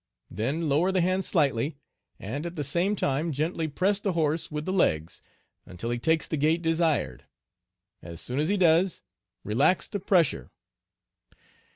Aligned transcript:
Then 0.31 0.67
lower 0.67 0.91
the 0.91 1.01
hands 1.01 1.27
slightly, 1.27 1.77
and 2.19 2.47
at 2.47 2.55
the 2.55 2.63
same 2.63 2.95
time 2.95 3.31
gently 3.31 3.67
press 3.67 3.99
the 3.99 4.13
horse 4.13 4.49
with 4.49 4.65
the 4.65 4.73
legs 4.73 5.21
until 5.63 5.91
he 5.91 5.99
takes 5.99 6.27
the 6.27 6.37
gait 6.37 6.63
desired. 6.63 7.25
As 8.01 8.19
soon 8.19 8.39
as 8.39 8.49
he 8.49 8.57
does, 8.57 9.03
relax 9.43 9.87
the 9.87 9.99
pressure." 9.99 10.49